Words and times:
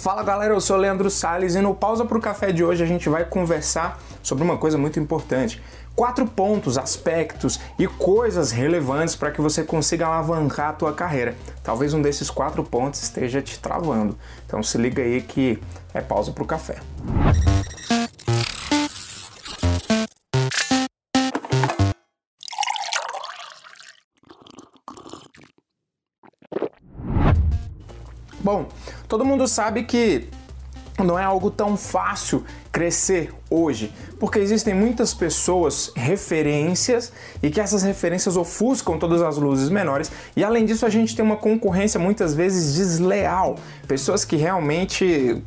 Fala 0.00 0.22
galera, 0.22 0.54
eu 0.54 0.60
sou 0.62 0.78
Leandro 0.78 1.10
Salles 1.10 1.54
e 1.54 1.60
no 1.60 1.74
Pausa 1.74 2.06
para 2.06 2.16
o 2.16 2.20
Café 2.22 2.52
de 2.52 2.64
hoje 2.64 2.82
a 2.82 2.86
gente 2.86 3.06
vai 3.10 3.22
conversar 3.22 4.00
sobre 4.22 4.42
uma 4.42 4.56
coisa 4.56 4.78
muito 4.78 4.98
importante. 4.98 5.62
Quatro 5.94 6.24
pontos, 6.24 6.78
aspectos 6.78 7.60
e 7.78 7.86
coisas 7.86 8.50
relevantes 8.50 9.14
para 9.14 9.30
que 9.30 9.42
você 9.42 9.62
consiga 9.62 10.06
alavancar 10.06 10.70
a 10.70 10.72
tua 10.72 10.94
carreira. 10.94 11.36
Talvez 11.62 11.92
um 11.92 12.00
desses 12.00 12.30
quatro 12.30 12.64
pontos 12.64 13.02
esteja 13.02 13.42
te 13.42 13.58
travando. 13.58 14.16
Então 14.46 14.62
se 14.62 14.78
liga 14.78 15.02
aí 15.02 15.20
que 15.20 15.62
é 15.92 16.00
pausa 16.00 16.32
para 16.32 16.44
o 16.44 16.46
café. 16.46 16.78
Bom, 17.04 17.59
todo 29.10 29.24
mundo 29.24 29.48
sabe 29.48 29.82
que 29.82 30.28
não 30.96 31.18
é 31.18 31.24
algo 31.24 31.50
tão 31.50 31.76
fácil 31.76 32.44
crescer 32.70 33.32
hoje, 33.50 33.92
porque 34.20 34.38
existem 34.38 34.72
muitas 34.72 35.12
pessoas, 35.12 35.90
referências, 35.96 37.12
e 37.42 37.50
que 37.50 37.60
essas 37.60 37.82
referências 37.82 38.36
ofuscam 38.36 38.98
todas 38.98 39.20
as 39.20 39.36
luzes 39.36 39.68
menores, 39.68 40.12
e 40.36 40.44
além 40.44 40.64
disso 40.64 40.86
a 40.86 40.88
gente 40.88 41.16
tem 41.16 41.24
uma 41.24 41.36
concorrência 41.36 41.98
muitas 41.98 42.34
vezes 42.34 42.76
desleal, 42.76 43.56
pessoas 43.88 44.24
que 44.24 44.36
realmente 44.36 45.42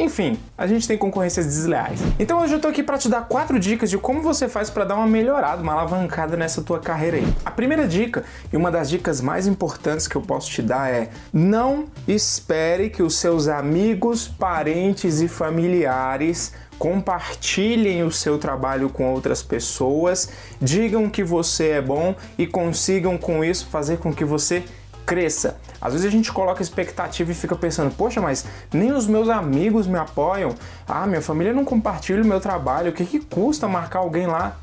enfim, 0.00 0.38
a 0.56 0.66
gente 0.66 0.88
tem 0.88 0.96
concorrências 0.96 1.44
desleais. 1.44 2.00
Então 2.18 2.40
hoje 2.40 2.54
eu 2.54 2.60
tô 2.60 2.68
aqui 2.68 2.82
para 2.82 2.96
te 2.96 3.08
dar 3.08 3.28
quatro 3.28 3.58
dicas 3.58 3.90
de 3.90 3.98
como 3.98 4.22
você 4.22 4.48
faz 4.48 4.70
para 4.70 4.84
dar 4.84 4.96
uma 4.96 5.06
melhorada, 5.06 5.62
uma 5.62 5.72
alavancada 5.72 6.36
nessa 6.36 6.62
tua 6.62 6.78
carreira 6.78 7.18
aí. 7.18 7.34
A 7.44 7.50
primeira 7.50 7.86
dica, 7.86 8.24
e 8.50 8.56
uma 8.56 8.70
das 8.70 8.88
dicas 8.88 9.20
mais 9.20 9.46
importantes 9.46 10.08
que 10.08 10.16
eu 10.16 10.22
posso 10.22 10.50
te 10.50 10.62
dar 10.62 10.90
é: 10.90 11.10
não 11.32 11.84
espere 12.08 12.88
que 12.88 13.02
os 13.02 13.16
seus 13.16 13.46
amigos, 13.46 14.26
parentes 14.26 15.20
e 15.20 15.28
familiares 15.28 16.52
compartilhem 16.78 18.02
o 18.02 18.10
seu 18.10 18.38
trabalho 18.38 18.88
com 18.88 19.12
outras 19.12 19.42
pessoas, 19.42 20.30
digam 20.58 21.10
que 21.10 21.22
você 21.22 21.72
é 21.72 21.82
bom 21.82 22.14
e 22.38 22.46
consigam 22.46 23.18
com 23.18 23.44
isso 23.44 23.66
fazer 23.66 23.98
com 23.98 24.14
que 24.14 24.24
você 24.24 24.64
cresça. 25.10 25.56
Às 25.80 25.94
vezes 25.94 26.06
a 26.06 26.10
gente 26.10 26.32
coloca 26.32 26.62
expectativa 26.62 27.32
e 27.32 27.34
fica 27.34 27.56
pensando, 27.56 27.92
poxa, 27.92 28.20
mas 28.20 28.46
nem 28.72 28.92
os 28.92 29.08
meus 29.08 29.28
amigos 29.28 29.88
me 29.88 29.98
apoiam. 29.98 30.54
Ah, 30.86 31.04
minha 31.04 31.20
família 31.20 31.52
não 31.52 31.64
compartilha 31.64 32.22
o 32.22 32.24
meu 32.24 32.40
trabalho. 32.40 32.90
O 32.90 32.94
que, 32.94 33.04
que 33.04 33.18
custa 33.18 33.66
marcar 33.66 33.98
alguém 33.98 34.28
lá? 34.28 34.56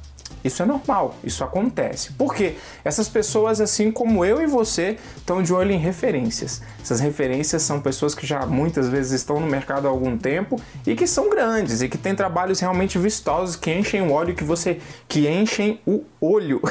Isso 0.44 0.62
é 0.64 0.66
normal, 0.66 1.16
isso 1.24 1.44
acontece. 1.44 2.14
Porque 2.14 2.56
essas 2.84 3.10
pessoas, 3.10 3.60
assim 3.60 3.92
como 3.92 4.24
eu 4.24 4.42
e 4.42 4.48
você, 4.48 4.98
estão 5.16 5.42
de 5.42 5.54
olho 5.54 5.72
em 5.72 5.78
referências. 5.78 6.62
Essas 6.82 7.00
referências 7.00 7.62
são 7.62 7.82
pessoas 7.82 8.16
que 8.16 8.26
já 8.26 8.46
muitas 8.46 8.88
vezes 8.88 9.12
estão 9.12 9.40
no 9.40 9.48
mercado 9.48 9.88
há 9.88 9.90
algum 9.90 10.18
tempo 10.18 10.60
e 10.86 10.96
que 10.96 11.06
são 11.06 11.30
grandes 11.30 11.82
e 11.82 11.90
que 11.90 11.98
têm 11.98 12.16
trabalhos 12.16 12.60
realmente 12.60 12.98
vistosos 12.98 13.56
que 13.56 13.74
enchem 13.74 14.02
o 14.02 14.12
olho 14.12 14.36
que 14.36 14.44
você 14.44 14.80
que 15.08 15.28
enchem 15.28 15.82
o 15.86 16.04
olho 16.22 16.62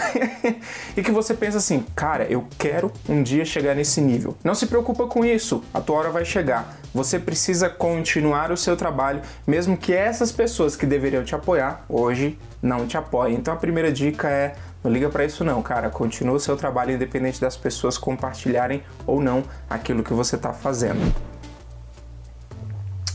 e 0.97 1.03
que 1.03 1.11
você 1.11 1.35
pensa 1.35 1.59
assim, 1.59 1.85
cara, 1.95 2.25
eu 2.25 2.47
quero 2.59 2.91
um 3.09 3.23
dia 3.23 3.45
chegar 3.45 3.75
nesse 3.75 4.01
nível. 4.01 4.37
Não 4.43 4.55
se 4.55 4.67
preocupa 4.67 5.07
com 5.07 5.25
isso, 5.25 5.63
a 5.73 5.81
tua 5.81 5.97
hora 5.97 6.11
vai 6.11 6.25
chegar. 6.25 6.79
Você 6.95 7.19
precisa 7.19 7.69
continuar 7.69 8.51
o 8.51 8.57
seu 8.57 8.77
trabalho, 8.77 9.20
mesmo 9.47 9.77
que 9.77 9.93
essas 9.93 10.33
pessoas 10.33 10.75
que 10.75 10.87
deveriam 10.87 11.25
te 11.25 11.35
apoiar 11.35 11.85
hoje 11.89 12.39
não 12.63 12.87
te 12.87 12.97
apoiem. 12.97 13.35
Então 13.47 13.55
a 13.55 13.58
primeira 13.58 13.92
dica 13.92 14.28
é 14.28 14.56
não 14.83 14.91
liga 14.91 15.08
para 15.08 15.25
isso 15.25 15.44
não, 15.44 15.62
cara. 15.62 15.89
Continua 15.89 16.34
o 16.34 16.41
seu 16.41 16.56
trabalho 16.56 16.91
independente 16.91 17.41
das 17.41 17.56
pessoas 17.56 17.97
compartilharem 17.97 18.83
ou 19.06 19.20
não 19.20 19.44
aquilo 19.70 20.02
que 20.02 20.12
você 20.12 20.34
está 20.34 20.52
fazendo. 20.52 21.14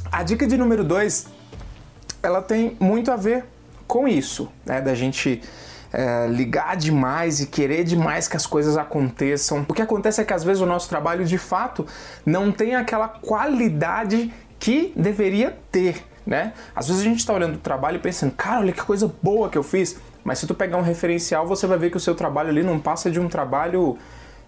A 0.10 0.24
dica 0.24 0.48
de 0.48 0.56
número 0.56 0.86
dois, 0.86 1.28
ela 2.24 2.42
tem 2.42 2.78
muito 2.80 3.12
a 3.12 3.18
ver 3.18 3.44
com 3.86 4.08
isso, 4.08 4.50
né? 4.66 4.80
Da 4.80 4.96
gente 4.96 5.42
é, 5.92 6.28
ligar 6.30 6.78
demais 6.78 7.42
e 7.42 7.48
querer 7.48 7.84
demais 7.84 8.30
que 8.30 8.38
as 8.38 8.46
coisas 8.46 8.78
aconteçam. 8.78 9.66
O 9.68 9.74
que 9.74 9.82
acontece 9.82 10.22
é 10.22 10.24
que 10.24 10.34
às 10.34 10.46
vezes 10.46 10.62
o 10.62 10.66
nosso 10.66 10.88
trabalho 10.88 11.26
de 11.26 11.38
fato 11.38 11.86
não 12.26 12.54
tem 12.54 12.74
aquela 12.74 13.10
qualidade 13.10 14.34
que 14.58 14.94
deveria 14.96 15.58
ter, 15.70 16.02
né? 16.26 16.54
Às 16.74 16.88
vezes 16.88 17.02
a 17.02 17.06
gente 17.06 17.20
está 17.20 17.34
olhando 17.34 17.56
o 17.56 17.60
trabalho 17.60 17.98
e 17.98 18.00
pensando, 18.00 18.32
cara, 18.32 18.62
olha 18.62 18.72
que 18.72 18.82
coisa 18.82 19.14
boa 19.22 19.50
que 19.50 19.58
eu 19.58 19.64
fiz. 19.64 20.00
Mas 20.24 20.40
se 20.40 20.48
tu 20.48 20.54
pegar 20.54 20.78
um 20.78 20.82
referencial, 20.82 21.48
você 21.48 21.66
vai 21.68 21.78
ver 21.78 21.90
que 21.90 21.98
o 21.98 22.00
seu 22.00 22.16
trabalho 22.16 22.50
ali 22.50 22.64
não 22.64 22.80
passa 22.80 23.10
de 23.10 23.20
um 23.20 23.28
trabalho 23.28 23.98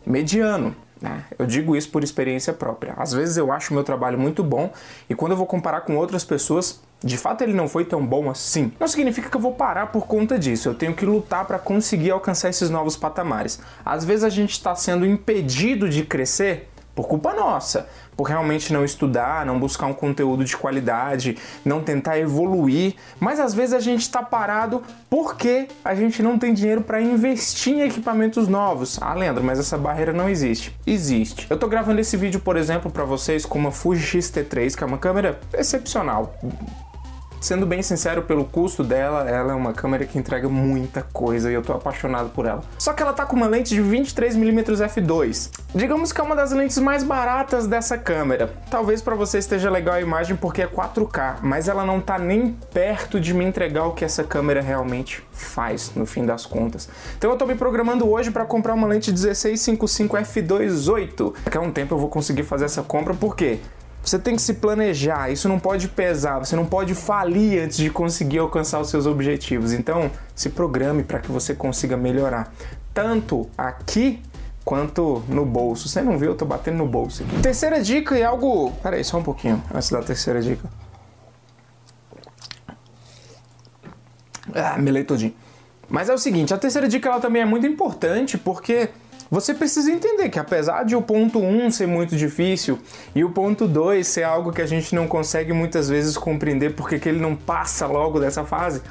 mediano. 0.06 0.76
Né? 1.02 1.26
Eu 1.38 1.46
digo 1.46 1.76
isso 1.76 1.90
por 1.90 2.04
experiência 2.04 2.54
própria. 2.54 2.94
Às 2.98 3.12
vezes 3.12 3.36
eu 3.36 3.52
acho 3.52 3.72
o 3.72 3.74
meu 3.74 3.84
trabalho 3.84 4.18
muito 4.18 4.42
bom 4.42 4.72
e 5.10 5.14
quando 5.14 5.34
eu 5.34 5.38
vou 5.38 5.46
comparar 5.46 5.82
com 5.82 5.98
outras 5.98 6.24
pessoas, 6.24 6.82
de 7.04 7.18
fato 7.18 7.42
ele 7.42 7.54
não 7.54 7.68
foi 7.68 7.84
tão 7.84 8.06
bom 8.06 8.30
assim. 8.30 8.72
Não 8.80 8.88
significa 8.88 9.30
que 9.30 9.36
eu 9.36 9.42
vou 9.42 9.54
parar 9.54 9.88
por 9.88 10.08
conta 10.08 10.40
disso. 10.40 10.70
Eu 10.70 10.74
tenho 10.74 10.94
que 10.94 11.06
lutar 11.06 11.46
para 11.46 11.60
conseguir 11.60 12.12
alcançar 12.12 12.50
esses 12.50 12.70
novos 12.70 12.96
patamares. 12.96 13.60
Às 13.84 14.06
vezes 14.06 14.24
a 14.24 14.30
gente 14.30 14.52
está 14.52 14.76
sendo 14.76 15.06
impedido 15.06 15.90
de 15.90 16.06
crescer 16.06 16.70
por 16.96 17.08
culpa 17.08 17.34
nossa, 17.34 17.88
por 18.16 18.24
realmente 18.24 18.72
não 18.72 18.86
estudar, 18.86 19.46
não 19.46 19.60
buscar 19.60 19.88
um 19.88 19.94
conteúdo 19.94 20.46
de 20.46 20.56
qualidade, 20.56 21.38
não 21.66 21.82
tentar 21.82 22.20
evoluir, 22.20 22.96
mas 23.20 23.40
às 23.40 23.54
vezes 23.54 23.74
a 23.74 23.80
gente 23.80 24.02
está 24.02 24.22
parado 24.22 24.84
porque 25.10 25.68
a 25.84 25.96
gente 25.96 26.22
não 26.22 26.38
tem 26.38 26.54
dinheiro 26.54 26.82
para 26.82 27.02
investir 27.02 27.74
em 27.74 27.82
equipamentos 27.82 28.48
novos. 28.48 29.00
Ah, 29.02 29.14
Leandro, 29.14 29.44
mas 29.44 29.60
essa 29.60 29.78
barreira 29.78 30.14
não 30.14 30.30
existe. 30.30 30.76
Existe. 30.86 31.48
Eu 31.50 31.56
estou 31.56 31.70
gravando 31.70 32.00
esse 32.00 32.16
vídeo, 32.16 32.40
por 32.40 32.58
exemplo, 32.58 32.92
para 32.92 33.04
vocês 33.04 33.46
com 33.46 33.58
uma 33.58 33.72
Fuji 33.72 34.06
X-T3, 34.06 34.76
que 34.76 34.84
é 34.84 34.88
uma 34.88 34.98
câmera 34.98 35.40
excepcional 35.54 36.38
Sendo 37.44 37.66
bem 37.66 37.84
sincero, 37.84 38.22
pelo 38.22 38.46
custo 38.46 38.86
dela, 38.86 39.30
ela 39.30 39.52
é 39.52 39.54
uma 39.54 39.74
câmera 39.74 40.06
que 40.06 40.18
entrega 40.18 40.48
muita 40.48 41.02
coisa 41.02 41.52
e 41.52 41.54
eu 41.54 41.62
tô 41.62 41.74
apaixonado 41.74 42.30
por 42.30 42.46
ela. 42.46 42.62
Só 42.80 42.94
que 42.94 43.04
ela 43.04 43.12
tá 43.12 43.26
com 43.26 43.36
uma 43.36 43.48
lente 43.48 43.76
de 43.76 43.82
23mm 43.82 44.64
f2. 44.88 45.50
Digamos 45.76 46.14
que 46.14 46.22
é 46.22 46.24
uma 46.24 46.38
das 46.38 46.54
lentes 46.54 46.78
mais 46.78 47.04
baratas 47.04 47.68
dessa 47.68 47.98
câmera. 47.98 48.54
Talvez 48.72 49.02
para 49.02 49.14
você 49.14 49.40
esteja 49.40 49.70
legal 49.70 49.96
a 49.96 50.00
imagem 50.00 50.38
porque 50.38 50.62
é 50.62 50.68
4K, 50.68 51.40
mas 51.42 51.68
ela 51.68 51.86
não 51.86 52.00
tá 52.00 52.18
nem 52.18 52.54
perto 52.74 53.20
de 53.20 53.34
me 53.34 53.44
entregar 53.44 53.88
o 53.88 53.92
que 53.92 54.06
essa 54.06 54.24
câmera 54.24 54.62
realmente 54.62 55.22
faz 55.34 55.92
no 55.98 56.06
fim 56.06 56.26
das 56.26 56.46
contas. 56.46 56.88
Então 57.18 57.30
eu 57.30 57.38
tô 57.38 57.46
me 57.46 57.56
programando 57.56 58.10
hoje 58.10 58.32
para 58.32 58.46
comprar 58.46 58.74
uma 58.74 58.88
lente 58.88 59.12
1655 59.12 60.16
f2.8. 60.16 61.34
Daqui 61.44 61.58
a 61.58 61.60
um 61.60 61.74
tempo 61.74 61.94
eu 61.94 62.00
vou 62.00 62.08
conseguir 62.08 62.44
fazer 62.44 62.64
essa 62.64 62.84
compra 62.84 63.14
porque 63.14 63.60
você 64.04 64.20
tem 64.20 64.36
que 64.36 64.42
se 64.42 64.56
planejar, 64.56 65.32
isso 65.32 65.48
não 65.48 65.58
pode 65.58 65.88
pesar, 65.88 66.40
você 66.40 66.56
não 66.56 66.66
pode 66.66 66.94
falir 66.94 67.64
antes 67.64 67.78
de 67.78 67.90
conseguir 67.90 68.40
alcançar 68.40 68.80
os 68.82 68.90
seus 68.90 69.06
objetivos. 69.06 69.72
Então, 69.72 70.12
se 70.36 70.50
programe 70.50 71.04
para 71.04 71.20
que 71.20 71.32
você 71.32 71.56
consiga 71.56 71.96
melhorar, 71.96 72.54
tanto 72.94 73.50
aqui 73.58 74.22
quanto 74.66 75.24
no 75.28 75.46
bolso. 75.46 75.88
Você 75.88 76.02
não 76.02 76.18
viu? 76.18 76.32
Eu 76.32 76.36
tô 76.36 76.46
batendo 76.46 76.78
no 76.78 76.88
bolso 76.88 77.24
aqui. 77.24 77.42
Terceira 77.42 77.82
dica 77.82 78.18
é 78.18 78.24
algo. 78.24 78.72
Pera 78.84 78.98
aí, 78.98 79.04
só 79.04 79.18
um 79.18 79.24
pouquinho 79.24 79.64
antes 79.74 79.90
da 79.90 80.02
terceira 80.02 80.42
dica. 80.42 80.70
Ah, 84.54 84.78
melei 84.78 85.04
todinho. 85.04 85.34
Mas 85.90 86.10
é 86.10 86.14
o 86.14 86.18
seguinte, 86.18 86.54
a 86.54 86.58
terceira 86.58 86.88
dica 86.88 87.10
ela 87.10 87.20
também 87.20 87.42
é 87.42 87.46
muito 87.46 87.66
importante 87.68 88.38
porque 88.38 88.90
você 89.34 89.52
precisa 89.52 89.92
entender 89.92 90.30
que 90.30 90.38
apesar 90.38 90.84
de 90.86 90.96
o 90.96 91.02
ponto 91.02 91.40
1 91.40 91.66
um 91.66 91.72
ser 91.72 91.88
muito 91.88 92.16
difícil 92.16 92.78
e 93.16 93.24
o 93.24 93.32
ponto 93.32 93.68
2 93.68 94.06
ser 94.06 94.22
algo 94.22 94.52
que 94.52 94.62
a 94.62 94.66
gente 94.68 94.94
não 94.94 95.08
consegue 95.08 95.52
muitas 95.52 95.90
vezes 95.90 96.16
compreender 96.16 96.76
porque 96.76 97.00
que 97.00 97.10
ele 97.10 97.20
não 97.20 97.36
passa 97.36 97.88
logo 97.88 98.20
dessa 98.20 98.44
fase, 98.44 98.84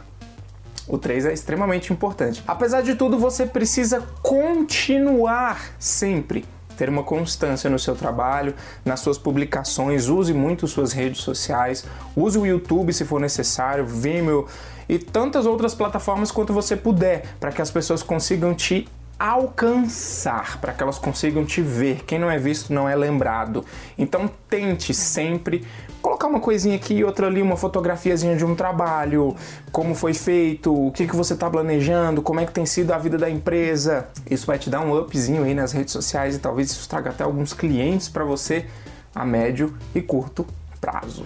o 0.88 0.98
3 0.98 1.26
é 1.26 1.32
extremamente 1.32 1.92
importante. 1.92 2.42
Apesar 2.44 2.80
de 2.80 2.96
tudo, 2.96 3.20
você 3.20 3.46
precisa 3.46 4.02
continuar 4.20 5.60
sempre 5.78 6.44
ter 6.76 6.88
uma 6.88 7.04
constância 7.04 7.70
no 7.70 7.78
seu 7.78 7.94
trabalho, 7.94 8.52
nas 8.84 8.98
suas 8.98 9.18
publicações, 9.18 10.08
use 10.08 10.34
muito 10.34 10.66
suas 10.66 10.92
redes 10.92 11.20
sociais, 11.20 11.84
use 12.16 12.36
o 12.36 12.44
YouTube 12.44 12.92
se 12.92 13.04
for 13.04 13.20
necessário, 13.20 13.86
Vimeo 13.86 14.48
e 14.88 14.98
tantas 14.98 15.46
outras 15.46 15.72
plataformas 15.72 16.32
quanto 16.32 16.52
você 16.52 16.74
puder, 16.74 17.26
para 17.38 17.52
que 17.52 17.62
as 17.62 17.70
pessoas 17.70 18.02
consigam 18.02 18.52
te 18.52 18.88
alcançar, 19.22 20.60
para 20.60 20.72
que 20.72 20.82
elas 20.82 20.98
consigam 20.98 21.44
te 21.44 21.62
ver. 21.62 22.02
Quem 22.04 22.18
não 22.18 22.28
é 22.28 22.38
visto 22.38 22.72
não 22.72 22.88
é 22.88 22.96
lembrado. 22.96 23.64
Então 23.96 24.28
tente 24.50 24.92
sempre 24.92 25.64
colocar 26.02 26.26
uma 26.26 26.40
coisinha 26.40 26.74
aqui 26.74 26.94
e 26.94 27.04
outra 27.04 27.28
ali, 27.28 27.40
uma 27.40 27.56
fotografiazinha 27.56 28.34
de 28.34 28.44
um 28.44 28.56
trabalho, 28.56 29.36
como 29.70 29.94
foi 29.94 30.12
feito, 30.12 30.74
o 30.74 30.90
que, 30.90 31.06
que 31.06 31.14
você 31.14 31.34
está 31.34 31.48
planejando, 31.48 32.20
como 32.20 32.40
é 32.40 32.46
que 32.46 32.52
tem 32.52 32.66
sido 32.66 32.90
a 32.90 32.98
vida 32.98 33.16
da 33.16 33.30
empresa. 33.30 34.08
Isso 34.28 34.44
vai 34.44 34.58
te 34.58 34.68
dar 34.68 34.80
um 34.80 34.98
upzinho 34.98 35.44
aí 35.44 35.54
nas 35.54 35.70
redes 35.70 35.92
sociais 35.92 36.34
e 36.34 36.40
talvez 36.40 36.72
isso 36.72 36.88
traga 36.88 37.10
até 37.10 37.22
alguns 37.22 37.52
clientes 37.52 38.08
para 38.08 38.24
você 38.24 38.66
a 39.14 39.24
médio 39.24 39.72
e 39.94 40.02
curto 40.02 40.44
prazo. 40.80 41.24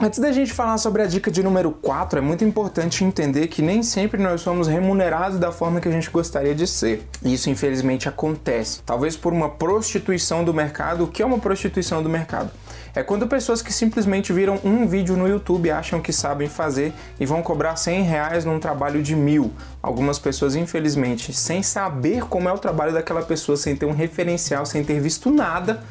Antes 0.00 0.18
da 0.18 0.32
gente 0.32 0.52
falar 0.54 0.78
sobre 0.78 1.02
a 1.02 1.06
dica 1.06 1.30
de 1.30 1.42
número 1.42 1.70
4, 1.70 2.18
é 2.18 2.22
muito 2.22 2.42
importante 2.42 3.04
entender 3.04 3.46
que 3.48 3.60
nem 3.60 3.82
sempre 3.82 4.20
nós 4.20 4.40
somos 4.40 4.66
remunerados 4.66 5.38
da 5.38 5.52
forma 5.52 5.80
que 5.80 5.88
a 5.88 5.92
gente 5.92 6.10
gostaria 6.10 6.54
de 6.54 6.66
ser. 6.66 7.06
Isso 7.22 7.50
infelizmente 7.50 8.08
acontece. 8.08 8.80
Talvez 8.86 9.16
por 9.16 9.34
uma 9.34 9.50
prostituição 9.50 10.44
do 10.44 10.54
mercado. 10.54 11.04
O 11.04 11.08
que 11.08 11.22
é 11.22 11.26
uma 11.26 11.38
prostituição 11.38 12.02
do 12.02 12.08
mercado? 12.08 12.50
É 12.94 13.02
quando 13.02 13.28
pessoas 13.28 13.60
que 13.60 13.72
simplesmente 13.72 14.32
viram 14.32 14.58
um 14.64 14.86
vídeo 14.86 15.16
no 15.16 15.28
YouTube 15.28 15.70
acham 15.70 16.00
que 16.00 16.12
sabem 16.12 16.48
fazer 16.48 16.92
e 17.20 17.26
vão 17.26 17.42
cobrar 17.42 17.76
100 17.76 18.02
reais 18.02 18.44
num 18.46 18.58
trabalho 18.58 19.02
de 19.02 19.14
mil. 19.14 19.52
Algumas 19.82 20.18
pessoas, 20.18 20.56
infelizmente, 20.56 21.32
sem 21.34 21.62
saber 21.62 22.24
como 22.24 22.48
é 22.48 22.52
o 22.52 22.58
trabalho 22.58 22.92
daquela 22.92 23.22
pessoa, 23.22 23.56
sem 23.56 23.76
ter 23.76 23.86
um 23.86 23.92
referencial, 23.92 24.64
sem 24.66 24.82
ter 24.82 25.00
visto 25.00 25.30
nada, 25.30 25.82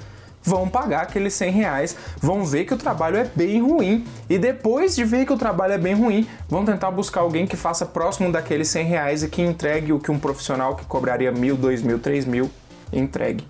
vão 0.44 0.68
pagar 0.68 1.04
aqueles 1.04 1.34
100 1.34 1.52
reais, 1.52 1.96
vão 2.20 2.44
ver 2.44 2.66
que 2.66 2.74
o 2.74 2.78
trabalho 2.78 3.18
é 3.18 3.30
bem 3.36 3.62
ruim 3.62 4.06
e 4.30 4.38
depois 4.38 4.96
de 4.96 5.04
ver 5.04 5.26
que 5.26 5.34
o 5.34 5.38
trabalho 5.38 5.74
é 5.74 5.78
bem 5.78 5.94
ruim, 5.94 6.28
vão 6.50 6.66
tentar 6.66 6.92
buscar 6.92 7.22
alguém 7.22 7.46
que 7.46 7.56
faça 7.56 7.86
próximo 7.86 8.32
daqueles 8.32 8.68
100 8.70 8.86
reais 8.86 9.24
e 9.24 9.28
que 9.28 9.42
entregue 9.42 9.94
o 9.94 10.00
que 10.00 10.12
um 10.12 10.20
profissional 10.20 10.76
que 10.76 10.86
cobraria 10.86 11.32
mil, 11.32 11.56
dois 11.56 11.82
mil, 11.82 12.00
três 12.00 12.26
mil 12.26 12.50
entregue. 12.92 13.46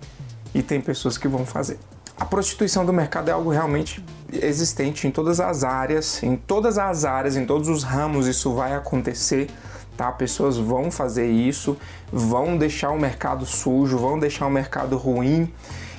E 0.54 0.62
tem 0.62 0.80
pessoas 0.80 1.16
que 1.16 1.26
vão 1.26 1.46
fazer. 1.46 1.78
A 2.18 2.24
prostituição 2.24 2.84
do 2.84 2.92
mercado 2.92 3.30
é 3.30 3.32
algo 3.32 3.50
realmente 3.50 4.04
existente 4.32 5.06
em 5.06 5.10
todas 5.10 5.40
as 5.40 5.64
áreas, 5.64 6.22
em 6.22 6.36
todas 6.36 6.78
as 6.78 7.04
áreas, 7.04 7.36
em 7.36 7.44
todos 7.44 7.68
os 7.68 7.82
ramos 7.82 8.26
isso 8.26 8.54
vai 8.54 8.74
acontecer. 8.74 9.48
Tá? 9.96 10.10
Pessoas 10.10 10.56
vão 10.56 10.90
fazer 10.90 11.28
isso, 11.28 11.76
vão 12.10 12.56
deixar 12.56 12.90
o 12.90 12.98
mercado 12.98 13.44
sujo, 13.44 13.98
vão 13.98 14.18
deixar 14.18 14.46
o 14.46 14.50
mercado 14.50 14.96
ruim 14.96 15.52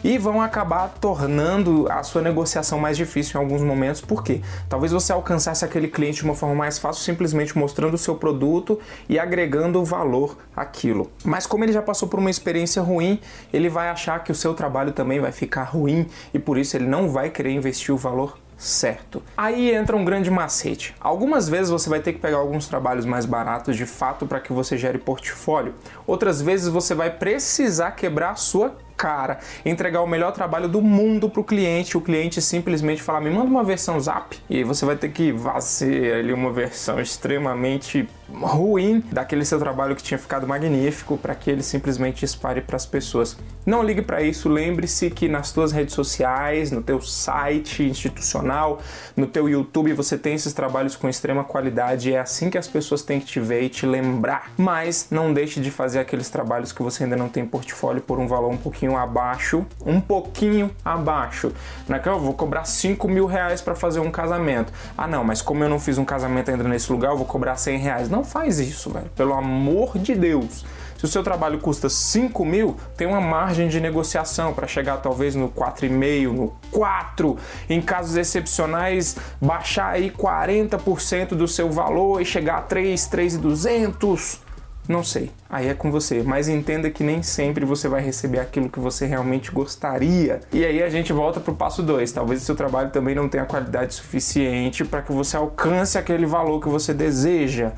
e 0.04 0.18
vão 0.18 0.42
acabar 0.42 0.90
tornando 1.00 1.88
a 1.90 2.04
sua 2.04 2.22
negociação 2.22 2.78
mais 2.78 2.98
difícil 2.98 3.40
em 3.40 3.44
alguns 3.44 3.62
momentos. 3.62 4.02
Por 4.02 4.24
quê? 4.24 4.42
Talvez 4.68 4.92
você 4.92 5.14
alcançasse 5.14 5.64
aquele 5.64 5.88
cliente 5.88 6.18
de 6.18 6.26
uma 6.26 6.36
forma 6.36 6.54
mais 6.54 6.78
fácil, 6.78 7.02
simplesmente 7.04 7.58
mostrando 7.58 7.94
o 7.94 7.98
seu 7.98 8.16
produto 8.16 8.80
e 9.08 9.18
agregando 9.18 9.84
valor 9.86 10.38
àquilo. 10.56 11.10
Mas 11.24 11.48
como 11.48 11.64
ele 11.64 11.72
já 11.72 11.82
passou 11.82 12.10
por 12.10 12.20
uma 12.20 12.30
experiência 12.30 12.82
ruim, 12.82 13.20
ele 13.54 13.70
vai 13.70 13.90
achar 13.90 14.24
que 14.24 14.32
o 14.32 14.36
seu 14.36 14.54
trabalho 14.54 14.92
também 14.92 15.20
vai 15.20 15.32
ficar 15.32 15.64
ruim 15.64 16.06
e 16.34 16.40
por 16.40 16.58
isso 16.58 16.76
ele 16.76 16.86
não 16.86 17.08
vai 17.08 17.30
querer 17.30 17.52
investir 17.52 17.94
o 17.94 17.98
valor 17.98 18.43
certo. 18.64 19.22
Aí 19.36 19.72
entra 19.72 19.96
um 19.96 20.06
grande 20.06 20.32
macete. 20.32 20.96
Algumas 21.00 21.50
vezes 21.50 21.70
você 21.70 21.90
vai 21.90 22.00
ter 22.00 22.14
que 22.14 22.20
pegar 22.20 22.38
alguns 22.38 22.68
trabalhos 22.68 23.06
mais 23.06 23.26
baratos 23.26 23.76
de 23.76 23.86
fato 23.86 24.26
para 24.26 24.40
que 24.40 24.54
você 24.54 24.78
gere 24.78 24.98
portfólio. 24.98 25.76
Outras 26.08 26.42
vezes 26.42 26.68
você 26.68 26.96
vai 26.96 27.10
precisar 27.10 27.92
quebrar 27.92 28.32
a 28.32 28.36
sua 28.36 28.76
cara, 28.96 29.40
entregar 29.66 30.02
o 30.02 30.08
melhor 30.08 30.32
trabalho 30.32 30.70
do 30.70 30.82
mundo 30.82 31.30
para 31.30 31.42
o 31.42 31.44
cliente, 31.44 31.98
o 31.98 32.02
cliente 32.02 32.42
simplesmente 32.42 33.02
falar, 33.02 33.20
me 33.20 33.30
manda 33.30 33.50
uma 33.50 33.64
versão 33.64 34.00
zap, 34.00 34.38
e 34.50 34.64
você 34.64 34.86
vai 34.86 34.96
ter 34.96 35.10
que 35.10 35.38
fazer 35.38 36.14
ali 36.14 36.32
uma 36.32 36.52
versão 36.52 37.02
extremamente 37.02 38.08
ruim 38.32 39.04
daquele 39.12 39.46
seu 39.46 39.60
trabalho 39.60 39.96
que 39.96 40.04
tinha 40.04 40.18
ficado 40.18 40.48
magnífico 40.48 41.18
para 41.18 41.36
que 41.36 41.50
ele 41.50 41.64
simplesmente 41.64 42.24
espalhe 42.26 42.62
para 42.62 42.76
as 42.76 42.86
pessoas. 42.86 43.38
Não 43.66 43.82
ligue 43.82 44.02
para 44.02 44.22
isso, 44.22 44.50
lembre-se 44.50 45.10
que 45.10 45.30
nas 45.30 45.52
tuas 45.52 45.72
redes 45.72 45.94
sociais, 45.94 46.72
no 46.72 46.82
teu 46.82 47.02
site 47.02 47.84
institucional, 47.84 48.82
no 49.16 49.26
teu 49.26 49.48
YouTube, 49.48 49.94
você 49.94 50.18
tem 50.18 50.36
esses 50.36 50.52
trabalhos 50.54 50.96
com 50.96 51.08
extrema 51.08 51.44
qualidade 51.44 52.10
e 52.10 52.14
é 52.14 52.20
assim 52.20 52.50
que 52.50 52.58
as 52.58 52.68
pessoas 52.68 53.02
têm 53.04 53.20
que 53.20 53.26
te 53.26 53.40
ver 53.40 53.64
e 53.64 53.70
te 53.70 53.86
lembrar. 53.86 54.52
Mas 54.58 55.08
não 55.10 55.34
deixe 55.34 55.62
de 55.62 55.72
fazer 55.72 56.00
aqueles 56.00 56.30
trabalhos 56.30 56.72
que 56.72 56.84
você 56.84 57.04
ainda 57.04 57.16
não 57.16 57.30
tem 57.30 57.46
portfólio 57.46 58.02
por 58.02 58.20
um 58.20 58.28
valor 58.28 58.52
um 58.52 58.58
pouquinho 58.58 58.98
abaixo, 58.98 59.66
um 59.86 60.02
pouquinho 60.02 60.70
abaixo. 60.84 61.52
Não 61.88 61.96
é 61.96 62.02
eu 62.06 62.20
vou 62.20 62.34
cobrar 62.34 62.66
5 62.66 63.08
mil 63.08 63.26
reais 63.26 63.62
para 63.62 63.76
fazer 63.76 64.00
um 64.00 64.12
casamento. 64.12 64.74
Ah, 64.98 65.08
não, 65.08 65.24
mas 65.24 65.42
como 65.42 65.64
eu 65.64 65.70
não 65.70 65.80
fiz 65.80 65.98
um 65.98 66.06
casamento 66.06 66.52
ainda 66.52 66.64
nesse 66.64 66.92
lugar, 66.92 67.12
eu 67.12 67.18
vou 67.18 67.26
cobrar 67.26 67.56
100 67.56 67.78
reais. 67.78 68.10
Não 68.14 68.24
faz 68.24 68.60
isso, 68.60 68.92
velho. 68.92 69.10
Pelo 69.16 69.34
amor 69.34 69.98
de 69.98 70.14
Deus. 70.14 70.64
Se 71.00 71.04
o 71.04 71.08
seu 71.08 71.24
trabalho 71.24 71.58
custa 71.58 71.90
5 71.90 72.46
mil, 72.46 72.78
tem 72.96 73.08
uma 73.08 73.20
margem 73.20 73.68
de 73.68 73.82
negociação 73.82 74.54
para 74.54 74.68
chegar 74.68 74.98
talvez 74.98 75.34
no 75.34 75.50
4,5, 75.50 76.32
no 76.32 76.56
4. 76.72 77.36
Em 77.68 77.82
casos 77.82 78.16
excepcionais, 78.16 79.18
baixar 79.42 79.94
aí 79.94 80.12
40% 80.12 81.30
do 81.30 81.48
seu 81.48 81.72
valor 81.72 82.22
e 82.22 82.26
chegar 82.26 82.58
a 82.58 82.62
3, 82.62 83.08
3,200. 83.08 84.44
Não 84.88 85.02
sei, 85.02 85.32
aí 85.50 85.70
é 85.70 85.74
com 85.74 85.90
você, 85.90 86.22
mas 86.24 86.50
entenda 86.50 86.90
que 86.90 87.06
nem 87.06 87.24
sempre 87.24 87.64
você 87.64 87.88
vai 87.88 88.02
receber 88.02 88.40
aquilo 88.40 88.70
que 88.70 88.82
você 88.82 89.06
realmente 89.06 89.50
gostaria. 89.50 90.42
E 90.52 90.66
aí 90.66 90.84
a 90.84 90.90
gente 90.90 91.14
volta 91.14 91.40
para 91.40 91.54
o 91.54 91.56
passo 91.56 91.82
2. 91.82 92.12
Talvez 92.12 92.42
o 92.42 92.46
seu 92.46 92.54
trabalho 92.54 92.92
também 92.92 93.16
não 93.16 93.30
tenha 93.30 93.46
qualidade 93.46 93.94
suficiente 93.94 94.84
para 94.84 95.02
que 95.02 95.14
você 95.14 95.38
alcance 95.38 95.98
aquele 95.98 96.26
valor 96.26 96.60
que 96.60 96.68
você 96.68 96.94
deseja. 96.94 97.72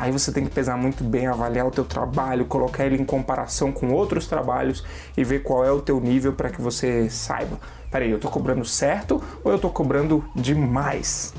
Aí 0.00 0.12
você 0.12 0.30
tem 0.30 0.44
que 0.44 0.50
pesar 0.50 0.76
muito 0.76 1.02
bem, 1.02 1.26
avaliar 1.26 1.66
o 1.66 1.72
teu 1.72 1.84
trabalho, 1.84 2.44
colocar 2.44 2.86
ele 2.86 3.02
em 3.02 3.04
comparação 3.04 3.72
com 3.72 3.92
outros 3.92 4.28
trabalhos 4.28 4.86
e 5.16 5.24
ver 5.24 5.42
qual 5.42 5.64
é 5.64 5.72
o 5.72 5.80
teu 5.80 5.98
nível 5.98 6.32
para 6.32 6.50
que 6.50 6.62
você 6.62 7.10
saiba. 7.10 7.58
Peraí, 7.90 8.08
eu 8.08 8.14
estou 8.14 8.30
cobrando 8.30 8.64
certo 8.64 9.20
ou 9.42 9.50
eu 9.50 9.56
estou 9.56 9.72
cobrando 9.72 10.24
demais? 10.36 11.34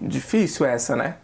Difícil 0.00 0.64
essa, 0.64 0.96
né? 0.96 1.16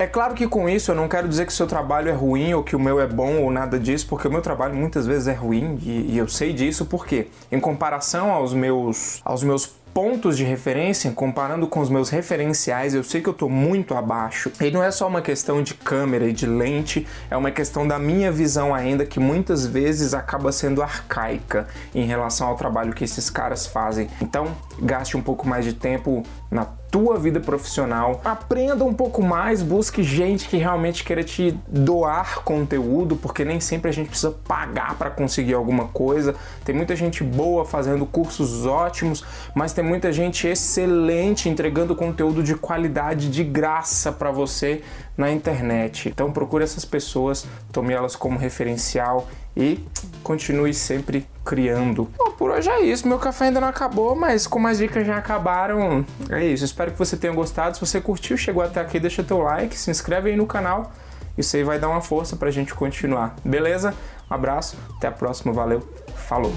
É 0.00 0.06
claro 0.06 0.34
que 0.34 0.48
com 0.48 0.68
isso 0.68 0.90
eu 0.90 0.94
não 0.96 1.06
quero 1.06 1.28
dizer 1.28 1.46
que 1.46 1.52
o 1.52 1.54
seu 1.54 1.66
trabalho 1.66 2.08
é 2.08 2.12
ruim 2.12 2.52
ou 2.54 2.64
que 2.64 2.74
o 2.74 2.80
meu 2.80 2.98
é 2.98 3.06
bom 3.06 3.42
ou 3.42 3.52
nada 3.52 3.78
disso, 3.78 4.06
porque 4.08 4.26
o 4.26 4.32
meu 4.32 4.42
trabalho 4.42 4.74
muitas 4.74 5.06
vezes 5.06 5.28
é 5.28 5.32
ruim 5.34 5.78
e, 5.82 6.12
e 6.12 6.18
eu 6.18 6.26
sei 6.26 6.52
disso 6.52 6.86
porque, 6.86 7.28
em 7.52 7.60
comparação 7.60 8.32
aos 8.32 8.52
meus, 8.52 9.20
aos 9.24 9.44
meus 9.44 9.66
pontos 9.92 10.36
de 10.36 10.44
referência, 10.44 11.10
comparando 11.10 11.66
com 11.66 11.80
os 11.80 11.88
meus 11.88 12.10
referenciais, 12.10 12.94
eu 12.94 13.02
sei 13.02 13.20
que 13.20 13.28
eu 13.28 13.32
estou 13.32 13.48
muito 13.48 13.94
abaixo. 13.94 14.50
E 14.60 14.70
não 14.70 14.82
é 14.82 14.90
só 14.90 15.06
uma 15.06 15.22
questão 15.22 15.62
de 15.62 15.74
câmera 15.74 16.26
e 16.26 16.32
de 16.32 16.46
lente, 16.46 17.06
é 17.30 17.36
uma 17.36 17.50
questão 17.50 17.86
da 17.86 17.98
minha 17.98 18.30
visão 18.30 18.74
ainda 18.74 19.04
que 19.04 19.20
muitas 19.20 19.66
vezes 19.66 20.14
acaba 20.14 20.52
sendo 20.52 20.82
arcaica 20.82 21.66
em 21.94 22.04
relação 22.04 22.48
ao 22.48 22.56
trabalho 22.56 22.92
que 22.92 23.04
esses 23.04 23.28
caras 23.30 23.66
fazem. 23.66 24.08
Então, 24.20 24.56
gaste 24.80 25.16
um 25.16 25.22
pouco 25.22 25.46
mais 25.46 25.64
de 25.64 25.74
tempo 25.74 26.22
na 26.50 26.66
tua 26.90 27.16
vida 27.18 27.38
profissional. 27.38 28.20
Aprenda 28.24 28.84
um 28.84 28.92
pouco 28.92 29.22
mais, 29.22 29.62
busque 29.62 30.02
gente 30.02 30.48
que 30.48 30.56
realmente 30.56 31.04
queira 31.04 31.22
te 31.22 31.56
doar 31.68 32.42
conteúdo, 32.42 33.16
porque 33.16 33.44
nem 33.44 33.60
sempre 33.60 33.88
a 33.88 33.92
gente 33.92 34.08
precisa 34.08 34.32
pagar 34.46 34.96
para 34.96 35.10
conseguir 35.10 35.54
alguma 35.54 35.86
coisa. 35.86 36.34
Tem 36.64 36.74
muita 36.74 36.96
gente 36.96 37.22
boa 37.22 37.64
fazendo 37.64 38.04
cursos 38.04 38.66
ótimos, 38.66 39.24
mas 39.54 39.72
tem 39.72 39.84
muita 39.84 40.12
gente 40.12 40.46
excelente 40.46 41.48
entregando 41.48 41.94
conteúdo 41.94 42.42
de 42.42 42.54
qualidade 42.54 43.30
de 43.30 43.44
graça 43.44 44.10
para 44.10 44.30
você 44.30 44.82
na 45.16 45.30
internet. 45.30 46.08
Então 46.08 46.32
procure 46.32 46.64
essas 46.64 46.84
pessoas, 46.84 47.46
tome 47.70 47.92
elas 47.92 48.16
como 48.16 48.38
referencial 48.38 49.28
e 49.56 49.84
continue 50.22 50.72
sempre 50.72 51.26
criando. 51.50 52.08
Bom, 52.16 52.30
por 52.30 52.52
hoje 52.52 52.70
é 52.70 52.80
isso. 52.82 53.08
Meu 53.08 53.18
café 53.18 53.46
ainda 53.46 53.60
não 53.60 53.66
acabou, 53.66 54.14
mas 54.14 54.46
como 54.46 54.68
as 54.68 54.78
dicas 54.78 55.04
já 55.04 55.16
acabaram, 55.16 56.06
é 56.30 56.44
isso. 56.46 56.64
Espero 56.64 56.92
que 56.92 56.98
você 56.98 57.16
tenha 57.16 57.32
gostado. 57.32 57.74
Se 57.74 57.80
você 57.80 58.00
curtiu, 58.00 58.36
chegou 58.36 58.62
até 58.62 58.80
aqui, 58.80 59.00
deixa 59.00 59.24
teu 59.24 59.38
like, 59.38 59.76
se 59.76 59.90
inscreve 59.90 60.30
aí 60.30 60.36
no 60.36 60.46
canal. 60.46 60.92
Isso 61.36 61.56
aí 61.56 61.64
vai 61.64 61.76
dar 61.76 61.88
uma 61.88 62.00
força 62.00 62.36
pra 62.36 62.52
gente 62.52 62.72
continuar. 62.72 63.34
Beleza? 63.44 63.92
Um 64.30 64.34
abraço, 64.34 64.78
até 64.96 65.08
a 65.08 65.10
próxima, 65.10 65.52
valeu, 65.52 65.82
falou! 66.14 66.52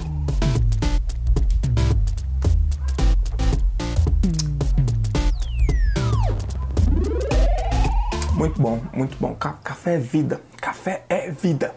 Muito 8.34 8.62
bom, 8.62 8.80
muito 8.92 9.16
bom. 9.18 9.34
Café 9.34 9.94
é 9.94 9.98
vida. 9.98 10.40
Café 10.60 11.04
é 11.08 11.32
vida. 11.32 11.74